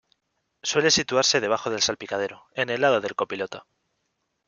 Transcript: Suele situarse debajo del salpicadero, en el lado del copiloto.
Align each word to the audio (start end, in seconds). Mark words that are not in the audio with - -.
Suele 0.63 0.89
situarse 0.89 1.39
debajo 1.41 1.69
del 1.69 1.83
salpicadero, 1.83 2.47
en 2.55 2.71
el 2.71 2.81
lado 2.81 3.01
del 3.01 3.13
copiloto. 3.13 3.67